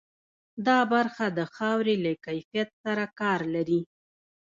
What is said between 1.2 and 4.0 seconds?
د خاورې له کیفیت سره کار لري.